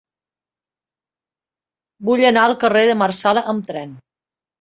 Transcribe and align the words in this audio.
Vull 2.07 2.23
anar 2.29 2.45
al 2.49 2.55
carrer 2.63 2.81
de 2.87 2.95
Marsala 3.03 3.45
amb 3.55 3.69
tren. 3.69 3.93